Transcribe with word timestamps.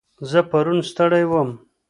زه 0.29 0.39
پرون 0.49 0.79
ستړی 0.89 1.23
وم. 1.27 1.49